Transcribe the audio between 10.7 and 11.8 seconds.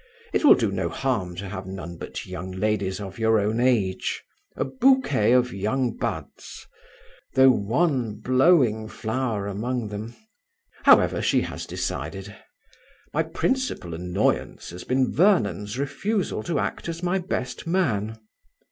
However, she has